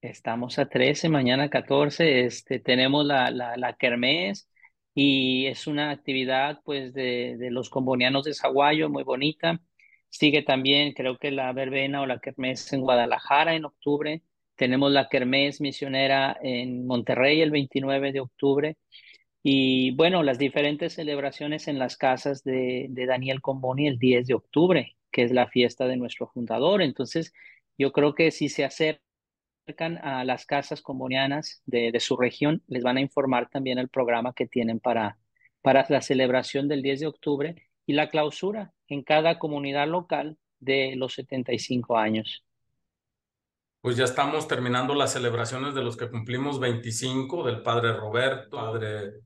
Estamos 0.00 0.58
a 0.58 0.68
13, 0.68 1.08
mañana 1.08 1.50
14. 1.50 2.24
Este, 2.24 2.60
tenemos 2.60 3.04
la, 3.04 3.30
la, 3.30 3.56
la 3.56 3.74
Kermés 3.76 4.48
y 4.94 5.46
es 5.46 5.66
una 5.66 5.90
actividad 5.90 6.60
pues 6.64 6.92
de, 6.94 7.36
de 7.38 7.50
los 7.50 7.68
combonianos 7.70 8.24
de 8.24 8.34
Zaguayo 8.34 8.88
muy 8.90 9.02
bonita. 9.02 9.60
Sigue 10.08 10.42
también, 10.42 10.92
creo 10.94 11.18
que 11.18 11.30
la 11.32 11.52
verbena 11.52 12.00
o 12.02 12.06
la 12.06 12.18
kermés 12.20 12.72
en 12.72 12.80
Guadalajara 12.80 13.54
en 13.54 13.64
octubre. 13.66 14.22
Tenemos 14.56 14.90
la 14.92 15.08
kermés 15.08 15.60
misionera 15.60 16.36
en 16.42 16.86
Monterrey 16.86 17.40
el 17.40 17.50
29 17.50 18.12
de 18.12 18.20
octubre. 18.20 18.76
Y 19.42 19.92
bueno, 19.92 20.22
las 20.22 20.38
diferentes 20.38 20.94
celebraciones 20.94 21.68
en 21.68 21.78
las 21.78 21.96
casas 21.96 22.44
de, 22.44 22.86
de 22.90 23.06
Daniel 23.06 23.40
Comboni 23.40 23.88
el 23.88 23.98
10 23.98 24.26
de 24.26 24.34
octubre, 24.34 24.96
que 25.12 25.22
es 25.24 25.32
la 25.32 25.48
fiesta 25.48 25.86
de 25.86 25.96
nuestro 25.96 26.28
fundador. 26.28 26.82
Entonces, 26.82 27.32
yo 27.78 27.92
creo 27.92 28.14
que 28.14 28.30
si 28.30 28.48
se 28.48 28.64
acercan 29.68 29.98
a 29.98 30.24
las 30.24 30.46
casas 30.46 30.80
combonianas 30.80 31.62
de, 31.66 31.92
de, 31.92 32.00
su 32.00 32.16
región, 32.16 32.62
les 32.68 32.82
van 32.82 32.96
a 32.96 33.00
informar 33.00 33.50
también 33.50 33.78
el 33.78 33.88
programa 33.88 34.32
que 34.32 34.46
tienen 34.46 34.80
para, 34.80 35.18
para 35.62 35.84
la 35.90 36.00
celebración 36.00 36.68
del 36.68 36.82
10 36.82 37.00
de 37.00 37.06
octubre 37.06 37.68
y 37.84 37.92
la 37.92 38.08
clausura 38.08 38.72
en 38.88 39.02
cada 39.02 39.38
comunidad 39.38 39.86
local 39.86 40.38
de 40.58 40.94
los 40.96 41.14
75 41.14 41.98
años. 41.98 42.44
Pues 43.82 43.96
ya 43.96 44.04
estamos 44.04 44.48
terminando 44.48 44.94
las 44.94 45.12
celebraciones 45.12 45.74
de 45.74 45.82
los 45.82 45.96
que 45.96 46.10
cumplimos 46.10 46.58
25, 46.58 47.44
del 47.44 47.62
padre 47.62 47.92
Roberto, 47.92 48.56
padre 48.56 49.20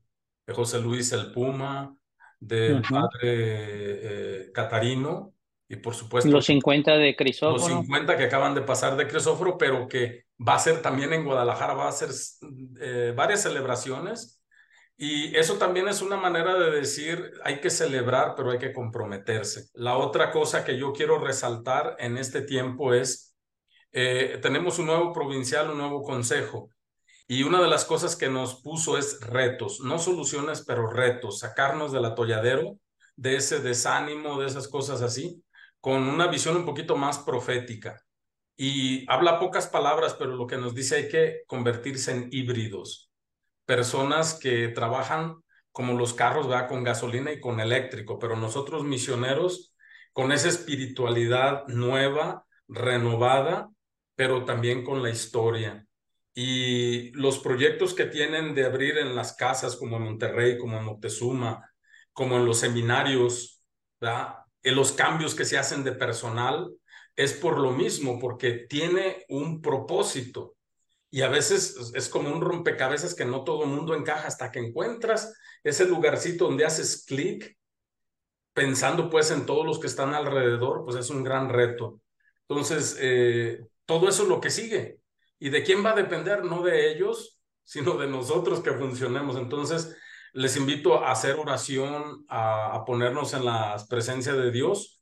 José 0.47 0.81
Luis 0.81 1.11
el 1.13 1.31
Puma, 1.31 1.95
del 2.39 2.81
padre 2.81 3.21
eh, 3.23 4.51
Catarino 4.53 5.32
y 5.73 5.77
por 5.77 5.95
supuesto... 5.95 6.29
Los 6.29 6.45
50 6.45 6.97
de 6.97 7.15
Crisóforo. 7.15 7.57
Los 7.57 7.67
50 7.67 8.17
que 8.17 8.23
acaban 8.23 8.55
de 8.55 8.61
pasar 8.61 8.95
de 8.95 9.07
Crisóforo, 9.07 9.57
pero 9.57 9.87
que 9.87 10.25
va 10.39 10.55
a 10.55 10.59
ser 10.59 10.81
también 10.81 11.13
en 11.13 11.25
Guadalajara, 11.25 11.73
va 11.73 11.87
a 11.87 11.91
ser 11.91 12.09
eh, 12.79 13.13
varias 13.15 13.43
celebraciones 13.43 14.43
y 14.95 15.35
eso 15.35 15.57
también 15.57 15.87
es 15.87 16.01
una 16.01 16.17
manera 16.17 16.57
de 16.57 16.71
decir, 16.71 17.33
hay 17.43 17.59
que 17.59 17.69
celebrar, 17.69 18.35
pero 18.35 18.51
hay 18.51 18.59
que 18.59 18.73
comprometerse. 18.73 19.69
La 19.73 19.97
otra 19.97 20.31
cosa 20.31 20.63
que 20.63 20.77
yo 20.77 20.93
quiero 20.93 21.17
resaltar 21.17 21.95
en 21.99 22.17
este 22.17 22.41
tiempo 22.41 22.93
es, 22.93 23.35
eh, 23.91 24.39
tenemos 24.41 24.79
un 24.79 24.87
nuevo 24.87 25.11
provincial, 25.11 25.71
un 25.71 25.79
nuevo 25.79 26.03
consejo. 26.03 26.69
Y 27.27 27.43
una 27.43 27.61
de 27.61 27.69
las 27.69 27.85
cosas 27.85 28.15
que 28.15 28.29
nos 28.29 28.61
puso 28.61 28.97
es 28.97 29.19
retos, 29.21 29.79
no 29.79 29.97
soluciones, 29.97 30.63
pero 30.65 30.87
retos, 30.87 31.39
sacarnos 31.39 31.91
del 31.91 32.05
atolladero, 32.05 32.77
de 33.15 33.37
ese 33.37 33.59
desánimo, 33.59 34.39
de 34.39 34.47
esas 34.47 34.67
cosas 34.67 35.01
así, 35.01 35.43
con 35.83 36.07
una 36.07 36.27
visión 36.27 36.55
un 36.55 36.63
poquito 36.63 36.95
más 36.95 37.19
profética. 37.19 38.01
Y 38.55 39.05
habla 39.11 39.37
pocas 39.37 39.67
palabras, 39.67 40.15
pero 40.17 40.33
lo 40.33 40.47
que 40.47 40.55
nos 40.55 40.73
dice 40.73 40.95
hay 40.95 41.09
que 41.09 41.41
convertirse 41.45 42.13
en 42.13 42.29
híbridos 42.31 43.11
personas 43.65 44.35
que 44.35 44.69
trabajan 44.69 45.41
como 45.73 45.93
los 45.93 46.13
carros, 46.13 46.49
va 46.49 46.67
con 46.67 46.85
gasolina 46.85 47.33
y 47.33 47.41
con 47.41 47.59
eléctrico, 47.59 48.17
pero 48.17 48.37
nosotros 48.37 48.85
misioneros 48.85 49.75
con 50.13 50.31
esa 50.31 50.47
espiritualidad 50.47 51.67
nueva, 51.67 52.45
renovada, 52.69 53.69
pero 54.15 54.45
también 54.45 54.85
con 54.85 55.03
la 55.03 55.09
historia. 55.09 55.85
Y 56.33 57.11
los 57.11 57.39
proyectos 57.39 57.93
que 57.93 58.05
tienen 58.05 58.55
de 58.55 58.65
abrir 58.65 58.99
en 58.99 59.17
las 59.17 59.35
casas 59.35 59.75
como 59.75 59.97
en 59.97 60.03
Monterrey, 60.03 60.57
como 60.57 60.77
en 60.77 60.85
Moctezuma, 60.85 61.69
como 62.13 62.37
en 62.37 62.45
los 62.45 62.59
seminarios, 62.59 63.61
los 64.71 64.93
cambios 64.93 65.35
que 65.35 65.45
se 65.45 65.57
hacen 65.57 65.83
de 65.83 65.91
personal, 65.93 66.71
es 67.15 67.33
por 67.33 67.59
lo 67.59 67.71
mismo, 67.71 68.19
porque 68.19 68.65
tiene 68.69 69.25
un 69.29 69.61
propósito 69.61 70.55
Y 71.11 71.21
a 71.21 71.29
veces 71.29 71.91
es 71.95 72.09
como 72.09 72.31
un 72.31 72.41
rompecabezas 72.41 73.15
que 73.15 73.25
no 73.25 73.43
todo 73.43 73.63
el 73.65 73.69
mundo 73.69 73.95
encaja 73.95 74.27
hasta 74.27 74.51
que 74.51 74.59
encuentras 74.59 75.33
ese 75.63 75.85
lugarcito 75.85 76.45
donde 76.45 76.65
haces 76.65 77.05
clic, 77.05 77.57
pensando 78.53 79.09
pues 79.09 79.31
en 79.31 79.45
todos 79.45 79.65
los 79.65 79.79
que 79.79 79.87
están 79.87 80.13
alrededor, 80.13 80.83
pues 80.85 80.97
es 80.97 81.09
un 81.09 81.23
gran 81.23 81.49
reto. 81.49 82.01
Entonces, 82.47 82.97
eh, 82.99 83.59
todo 83.85 84.09
eso 84.09 84.23
es 84.23 84.29
lo 84.29 84.41
que 84.41 84.49
sigue. 84.49 84.99
¿Y 85.39 85.49
de 85.49 85.63
quién 85.63 85.85
va 85.85 85.91
a 85.91 85.95
depender? 85.95 86.43
No 86.45 86.61
de 86.63 86.91
ellos, 86.91 87.39
sino 87.63 87.97
de 87.97 88.07
nosotros 88.07 88.61
que 88.61 88.73
funcionemos. 88.73 89.37
Entonces, 89.37 89.95
les 90.33 90.57
invito 90.57 91.03
a 91.03 91.11
hacer 91.11 91.35
oración, 91.35 92.25
a, 92.27 92.83
ponernos 92.85 93.33
en 93.33 93.45
la 93.45 93.77
presencia 93.89 94.33
de 94.33 94.51
Dios 94.51 95.01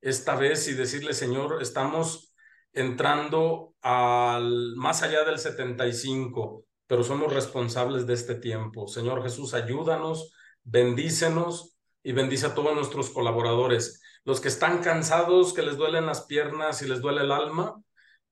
esta 0.00 0.34
vez 0.36 0.66
y 0.68 0.74
decirle, 0.74 1.12
Señor, 1.12 1.62
estamos 1.62 2.34
entrando 2.72 3.74
al 3.82 4.74
más 4.76 5.02
allá 5.02 5.24
del 5.24 5.38
75, 5.38 6.64
pero 6.86 7.04
somos 7.04 7.32
responsables 7.32 8.06
de 8.06 8.14
este 8.14 8.34
tiempo. 8.34 8.88
Señor 8.88 9.22
Jesús, 9.22 9.52
ayúdanos, 9.52 10.32
bendícenos 10.64 11.76
y 12.02 12.12
bendice 12.12 12.46
a 12.46 12.54
todos 12.54 12.74
nuestros 12.74 13.10
colaboradores. 13.10 14.00
Los 14.24 14.40
que 14.40 14.48
están 14.48 14.78
cansados, 14.78 15.52
que 15.52 15.62
les 15.62 15.76
duelen 15.76 16.06
las 16.06 16.22
piernas 16.22 16.80
y 16.80 16.88
les 16.88 17.02
duele 17.02 17.20
el 17.20 17.32
alma, 17.32 17.82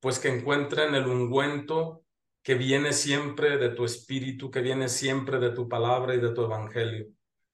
pues 0.00 0.18
que 0.18 0.28
encuentren 0.28 0.94
el 0.94 1.06
ungüento 1.06 2.04
que 2.48 2.54
viene 2.54 2.94
siempre 2.94 3.58
de 3.58 3.68
tu 3.68 3.84
espíritu, 3.84 4.50
que 4.50 4.62
viene 4.62 4.88
siempre 4.88 5.38
de 5.38 5.50
tu 5.50 5.68
palabra 5.68 6.14
y 6.14 6.18
de 6.18 6.30
tu 6.30 6.44
evangelio. 6.44 7.08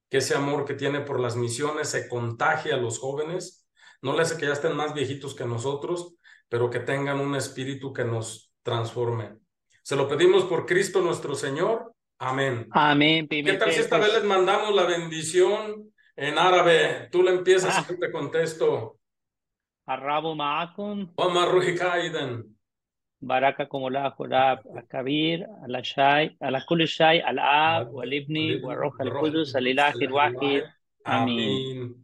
Que 0.09 0.19
ese 0.19 0.37
amor 0.37 0.65
que 0.65 0.75
tiene 0.75 1.01
por 1.01 1.19
las 1.19 1.35
misiones 1.35 1.89
se 1.89 2.09
contagie 2.09 2.73
a 2.73 2.77
los 2.77 3.01
jóvenes. 3.01 3.69
No 4.03 4.13
les 4.13 4.31
hace 4.31 4.39
que 4.39 4.47
ya 4.47 4.53
estén 4.53 4.77
más 4.77 4.95
viejitos 4.95 5.35
que 5.35 5.47
nosotros, 5.47 6.15
pero 6.49 6.71
que 6.71 6.79
tengan 6.79 7.19
un 7.19 7.35
espíritu 7.35 7.93
que 7.93 8.05
nos 8.05 8.53
transforme. 8.63 9.35
Se 9.83 9.97
lo 9.97 10.07
pedimos 10.07 10.45
por 10.45 10.65
Cristo 10.65 11.01
nuestro 11.01 11.35
Señor. 11.35 11.93
Amén. 12.21 12.69
Amén. 12.71 13.27
¿Qué 13.27 13.55
tal 13.55 13.73
si 13.73 13.81
esta 13.81 13.99
vez 13.99 14.15
les 14.15 14.23
mandamos 14.23 14.73
la 14.77 14.85
bendición 14.85 15.93
en 16.15 16.39
árabe? 16.39 17.09
Tú 17.11 17.25
le 17.25 17.33
empiezas 17.33 17.85
y 17.85 17.93
yo 17.95 17.99
te 17.99 18.13
contesto. 18.13 19.01
Arabu 19.87 20.37
ma'akum. 20.37 21.13
Baraka 23.27 23.69
como 23.69 23.91
la 23.91 24.11
Jorab, 24.11 24.61
al 24.77 24.87
Kabir, 24.87 25.47
al 25.63 25.75
Ashai, 25.75 26.37
al 26.41 26.55
Shai, 26.87 27.21
al 27.21 27.39
Ab, 27.39 27.99
al 28.01 28.13
Ibni, 28.13 28.61
al 28.63 28.77
Roja, 28.77 29.03
al 29.03 29.13
Qudus, 29.13 29.55
al 29.57 29.67
Ilahi, 29.67 30.05
al 30.05 30.13
Wahid. 30.13 30.63
Amén. 31.05 31.95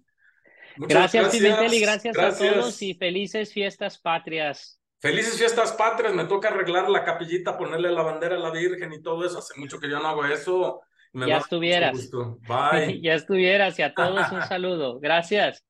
Gracias, 0.77 1.25
gracias, 1.25 1.31
Pimentel, 1.31 1.75
y 1.75 1.81
gracias, 1.81 2.17
gracias, 2.17 2.51
a 2.51 2.55
todos 2.55 2.83
y 2.83 2.95
felices 2.95 3.53
fiestas 3.53 3.99
patrias. 3.99 4.81
Felices 4.99 5.39
fiestas 5.39 5.73
patrias, 5.73 6.15
me 6.15 6.25
toca 6.25 6.49
arreglar 6.49 6.89
la 6.89 7.05
capillita, 7.05 7.57
ponerle 7.57 7.91
la 7.91 8.03
bandera 8.03 8.37
a 8.37 8.39
la 8.39 8.51
Virgen 8.51 8.93
y 8.93 9.03
todo 9.03 9.25
eso. 9.25 9.39
Hace 9.39 9.59
mucho 9.59 9.79
que 9.79 9.91
yo 9.91 9.99
no 9.99 10.09
hago 10.09 10.25
eso. 10.25 10.81
Me 11.13 11.27
ya 11.27 11.39
estuvieras. 11.39 12.11
Bye. 12.47 13.01
ya 13.03 13.15
estuvieras 13.15 13.79
y 13.79 13.83
a 13.83 13.95
todos 13.95 14.31
un 14.33 14.43
saludo. 14.49 15.01
Gracias. 15.01 15.65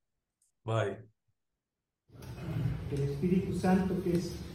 Bye. 0.65 0.99
El 2.93 3.03
Espíritu 3.03 3.55
Santo 3.55 4.03
que 4.03 4.13
es 4.13 4.50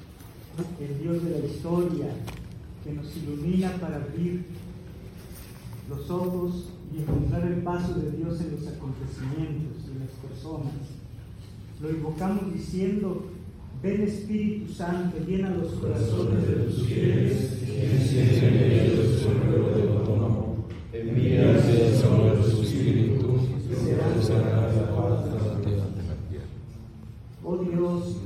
el 0.80 1.00
Dios 1.02 1.24
de 1.24 1.40
la 1.40 1.46
historia, 1.46 2.08
que 2.84 2.94
nos 2.94 3.16
ilumina 3.18 3.74
para 3.82 3.96
abrir 3.98 4.46
los 5.90 6.10
ojos 6.10 6.70
y 6.94 7.02
encontrar 7.02 7.48
el 7.48 7.62
paso 7.64 7.94
de 7.96 8.12
Dios 8.12 8.40
en 8.42 8.52
los 8.52 8.68
acontecimientos, 8.68 9.86
en 9.92 10.00
las 10.00 10.12
personas. 10.30 10.74
Lo 11.82 11.90
invocamos 11.90 12.54
diciendo, 12.54 13.26
ven 13.82 14.02
Espíritu 14.04 14.72
Santo, 14.74 15.18
llena 15.28 15.50
los 15.50 15.74
corazones 15.74 16.48
de 16.48 16.54
tus 16.56 16.86
fieles, 16.86 17.62
envía 20.94 21.62
Señor 21.62 22.44
su 22.44 22.62
Espíritu, 22.64 23.38
que 23.68 23.76
será 23.76 24.08
la 24.08 24.96
paz 24.96 25.26
de 25.26 25.32
la 25.32 25.86
tierra. 26.30 26.46
Oh 27.44 27.58
Dios, 27.58 28.22